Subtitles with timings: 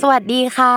[0.00, 0.76] สวัสดีค่ะ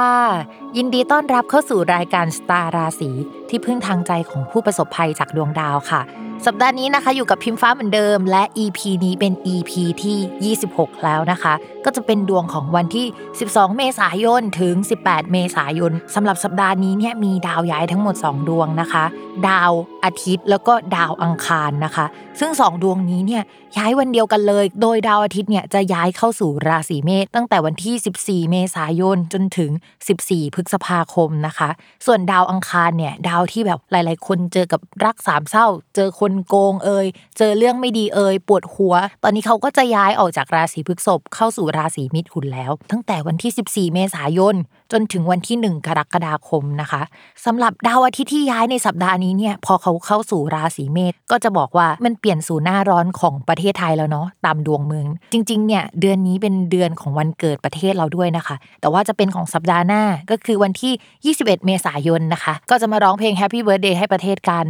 [0.77, 3.09] ยินดีต้อนรับเข้าสู่รายการสตาราศี
[3.49, 6.01] ที่พึ่งทางใจของผู้ประสบภัยจากดวงดาวค่ะ
[6.47, 9.71] สัปดาห์นี้นะคะอยู่กับพิมฟ้าเหมือนเดิม และ EP นี้เป็น EP
[10.03, 11.53] ที่ 26 แล้วนะคะ
[11.85, 13.05] ก็จะเป็นดวงของวันที่
[13.41, 19.03] 12 เมษายนถึง 18 เมษายนสำหรับสัปดาห์นี้เนี่ยมีดาวย้ายทั้งหมด 2 ดวงนะคะ
[19.49, 19.71] ดาว
[20.03, 22.05] อาทิตย์แล้วก็ดาวอังคารนะคะ
[22.39, 23.43] ซึ่ง 2 ดวงนี้เนี่ย
[23.77, 29.71] ย้ายวันเดียวกันเลย โดยดาวอาทิตย์เนี่ยจะย้ายเข้าสู่ราศีเมษตั้งแต่วันที่ 14 เมษายนจนถึง
[30.13, 31.70] 14 พฤษภาคมนะคะ
[32.05, 44.55] ส่วนดาวอังคารเนี่ยดาวที่แบบหลาย ๆ คนเจอกับรักสามเศร้าเจอคนโกงเอ่ยเจอเรื่องไม่ดีเอ่ยปวดหัว ตอนนี้เขาก็จะย้ายออกจากราศีพฤษภเข้าสู่ราศีมิถุนแล้ว ตั้งแต่วันที่ 14 เมษายน
[44.91, 47.01] จนถึงวันที่ 1 กรกฎาคมนะคะ
[47.46, 64.66] สำหรับดาวอาทิตย์ที่ย้ายในสัปดาห์นี้เนี่ยพอเขาเข้าสู่ราศีเมษก็จะบอกว่ามันเปลี่ยนสู่หน้าร้อนของประเทศไทยแล้วเนาะตามดวงเมือง จริงๆเนี่ยเดือนนี้เป็นเดือนของวันเกิดประเทศเราด้วยนะคะ แต่ว่าจะเป็นของสัปดาห์หน้าก็คือวันที่ 21 เมษายนนะคะ ก็จะมาร้องเพลง Happy Birthday ให้ประเทศกัน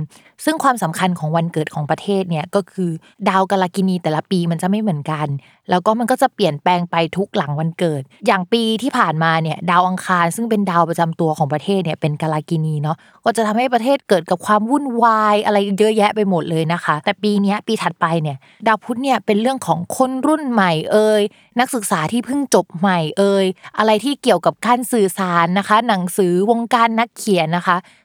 [0.45, 2.91] ซึ่งความสำคัญของวันเกิดของประเทศเนี่ยก็คือ
[3.29, 5.27] ดาวกาลกินีแต่ละปีมันจะไม่เหมือนกัน
[5.69, 21.21] แล้วก็มันก็จะเปลี่ยนแปลงไปทุกหลังวันเกิด อย่างปีที่ผ่านมาเนี่ยดาวอังคารซึ่งเป็นดาวประจำตัวของประเทศเนี่ยเป็นกาลกินีเนาะก็จะทำให้ประเทศเกิดกับความวุ่นวายอะไรเยอะแยะไปหมดเลยนะคะ แต่ปีนี้ปีถัดไปเนี่ยดาวพุธเนี่ยเป็นเรื่องของคนรุ่นใหม่เอ่ย
[21.59, 23.45] นักศึกษาที่เพิ่งจบใหม่เอ่ย
[23.77, 27.77] อะไรที่เกี่ยวกับการสื่อสารนะคะ หนังสือวงการนักเขียนนะคะ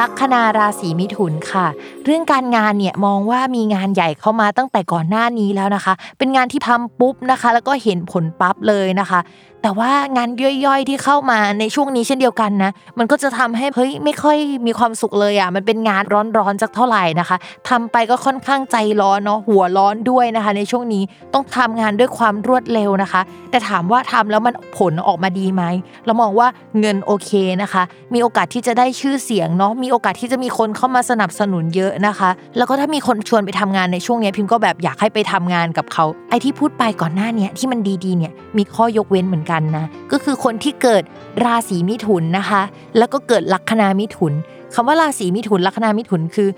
[0.00, 1.66] ลัคนาราศีมิถุนค่ะ
[2.06, 9.20] เรื่องการงานเนี่ยมองว่ามีงานใหญ่เข้ามาตั้งแต่ก่อนหน้านี้แล้วนะคะ เป็นงานที่ทำปุ๊บนะคะ แล้วก็เห็นผลปั๊บเลยนะคะ
[9.62, 10.28] แต่ว่างาน
[10.66, 16.02] ย่อยๆที่เข้ามาในช่วงนี้เช่นเดียวกันนะ มันก็จะทำให้เฮ้ยไม่ค่อยมีความสุขเลยอะ มันเป็นงาน
[16.38, 17.36] ร้อนๆสักเท่าไหร่นะคะ
[17.68, 21.02] ทำไปก็ค่อนข้างใจร้อนเนาะหัวร้อนด้วยนะคะ ในช่วงนี้
[21.34, 25.62] ต้องทำงานด้วยความรวดเร็วนะคะ แต่ถามว่าทำแล้วมันผลออกมาดีไหม
[26.06, 26.48] เรามองว่า
[26.80, 27.30] เงินโอเค
[27.62, 27.82] นะคะ
[28.14, 41.02] มีโอกาสที่จะได้ชื่อเสียงเนาะมีโอกาสที่จะมีคนเข้ามาสนับสนุนเยอะนะคะ แล้วก็ถ้ามีคนชวนไปทำงานในช่วงนี้พิมก็แบบอยากให้ไปทำงานกับเขาไอ้ที่พูดไปก่อนหน้านี้ที่มันดีๆเนี่ยมีข้อยกเว้นเหมือนกันนะก็คือคนที่เกิด
[41.44, 42.62] ราศีมิถุนนะคะ
[42.98, 44.32] แล้วก็เกิดลัคนามิถุน
[44.74, 46.48] คำว่าราศีมิถุนลัคนามิถุนคือ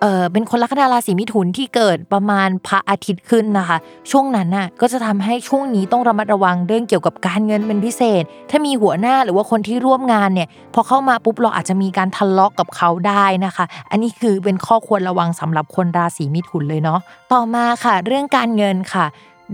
[0.00, 3.78] เออเป็นคนลัคนาราศีมิถุนที่เกิดประมาณพระอาทิตย์ขึ้นนะคะ
[4.10, 17.00] ช่วงนั้นน่ะก็จะทำให้ช่วงนี้ต้องระมัดระวังเรื่องเกี่ยวกับการเงินเป็นพิเศษ ถ้ามีหัวหน้าหรือว่าคนที่ร่วมงานเนี่ยพอเข้ามาปุ๊บเราอาจจะมีการทะเลาะกับเขาได้นะคะ อันนี้คือเป็นข้อควรระวังสำหรับคนราศีมิถุนเลยเนาะ
[17.32, 19.06] ต่อมาค่ะ เรื่องการเงินค่ะ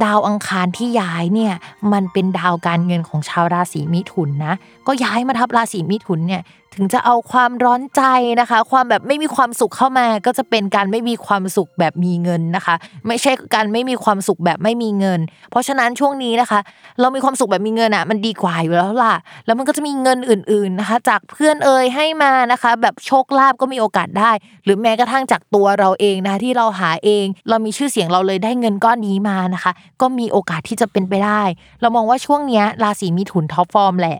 [0.04, 1.54] ดาวอังคารที่ย้ายเนี่ย
[1.92, 4.54] มันเป็นดาวการเงินของชาวราศีมิถุนนะ
[4.86, 6.42] ก็ย้ายมาทับราศีมิถุนเนี่ย
[6.76, 8.02] ถึงจะเอาความร้อนใจ
[8.40, 12.74] นะคะ ความแบบไม่มีความสุขเข้ามา ก็จะเป็นการไม่มีความสุขแบบมีเงินนะคะ
[13.06, 15.20] ไม่ใช่การไม่มีความสุขแบบไม่มีเงิน
[15.50, 16.60] เพราะฉะนั้นช่วงนี้นะคะ
[17.00, 19.14] เรามีความสุขแบบมีเงินอะมันดีกว่าอยู่แล้วล่ะ
[19.46, 24.30] แล้วมันก็จะมีเงินอื่น ๆนะคะ จากเพื่อนเอ่ยให้มานะคะ แบบโชคลาภก็มีโอกาสได้
[24.64, 31.42] หรือแม้กระทั่งจากตัวเราเองนะคะที่เราหาเอง เรามีชื่อเสียงเราเลยได้เงินก้อนนี้มานะคะ ก็มีโอกาสที่จะเป็นไปได้
[31.80, 34.18] เรามองว่าช่วงนี้ราศีมิถุน top form แหละ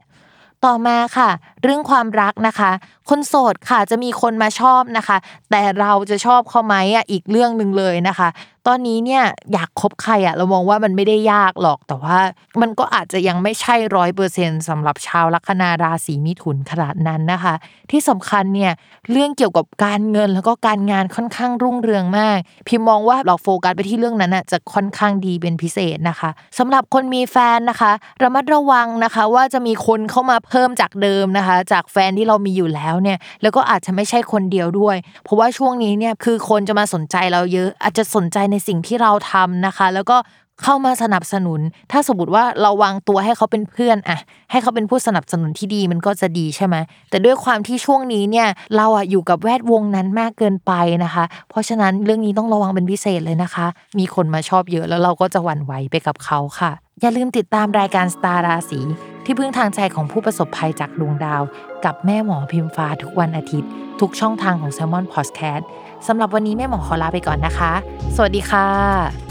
[0.67, 1.31] ต่อมาค่ะ
[1.67, 2.71] เรื่องความรักนะคะ
[3.09, 5.17] คนโสดค่ะจะมีคนมาชอบนะคะ
[5.51, 8.29] แต่เราจะชอบเขาไหมอะอีกเรื่องหนึ่งเลยนะคะ
[8.71, 12.19] ตอนนี้เนี่ยอยากคบใครอะเรามองว่ามันไม่ได้ยากหรอกแต่ว่า
[12.61, 17.55] มันก็อาจจะยังไม่ใช่ร้อยเปอร์เซ็นต์สำหรับชาวลัคนาราศีมิถุนขนาดนั้นนะคะ
[17.91, 18.73] ที่สำคัญเนี่ย
[19.11, 27.93] เรื่องเกี่ยวกับการเงินแล้วก็การงานค่อนข้างรุ่งเรืองมาก พิมมองว่าเราโฟกัสไปที่เรื่องนั้นอะจะค่อนข้างดีเป็นพิเศษนะคะสำหรับคนมีแฟนนะคะ
[28.23, 40.19] ระมัดระวังนะคะ ว่าจะมีคนเข้ามาเพิ่มจากเดิมนะคะจากแฟนที่เรามีอยู่แล้วเนี่ยแล้วก็อาจจะไม่ใช่คนเดียวด้วย เพราะว่าช่วงนี้เนี่ยคือคนจะมาสนใจเราเยอะอาจจะสนใจในสิ่งที่เราทำนะคะ แล้วก็
[40.64, 41.61] เข้ามาสนับสนุน
[41.93, 44.19] ถ้าสมมติว่าเราวางตัวให้เขาเป็นเพื่อนอะ
[44.50, 46.76] ให้เขาเป็นผู้สนับสนุนที่ดีมันก็จะดีใช่ไหม
[47.11, 50.73] แต่ด้วยความที่ช่วงนี้เนี่ยเราอะอยู่กับแวดวงนั้นมากเกินไป
[51.05, 53.67] นะคะ เพราะฉะนั้นเรื่องนี้ต้องระวังเป็นพิเศษเลยนะคะ
[53.99, 56.70] มีคนมาชอบเยอะแล้วเราก็จะหวั่นไหวไปกับเขาค่ะ
[57.00, 58.81] อย่าลืมติดตามรายการสตาร์ราศี
[59.26, 61.43] ที่พึ่งทางใจของผู้ประสบภัยจากดวงดาว
[61.84, 63.70] กับแม่หมอพิมฟ้าทุกวันอาทิตย์
[64.00, 65.62] ทุกช่องทางของ s ซ l m o n Podcast
[66.06, 67.73] สำหรับวันนี้แม่หมอขอลาไปก่อนนะคะ
[68.17, 69.25] สวัสดีค่ะ